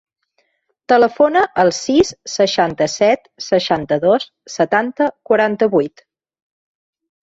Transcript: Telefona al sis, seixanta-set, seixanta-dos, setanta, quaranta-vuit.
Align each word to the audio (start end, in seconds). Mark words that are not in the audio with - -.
Telefona 0.93 1.43
al 1.65 1.73
sis, 1.81 2.13
seixanta-set, 2.37 3.31
seixanta-dos, 3.51 4.29
setanta, 4.59 5.15
quaranta-vuit. 5.33 6.09